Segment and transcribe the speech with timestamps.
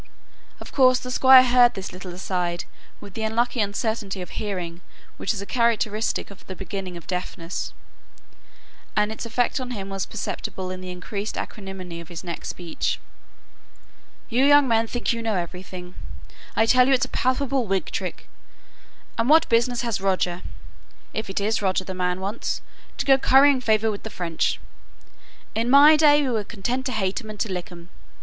[0.59, 2.65] Of course the Squire heard this little aside
[2.99, 4.81] with the unlucky uncertainty of hearing
[5.17, 7.71] which is a characteristic of the beginning of deafness;
[8.95, 12.99] and its effect on him was perceptible in the increased acrimony of his next speech.
[14.27, 15.93] "You young men think you know everything.
[16.55, 18.27] I tell you it's a palpable Whig trick.
[19.19, 20.41] And what business has Roger
[21.13, 22.63] if it is Roger the man wants
[22.97, 24.59] to go currying favour with the French?
[25.53, 27.89] In my day we were content to hate 'em and to lick 'em.